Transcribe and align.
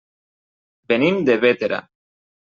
Venim 0.93 1.21
de 1.29 1.37
Bétera. 1.45 1.81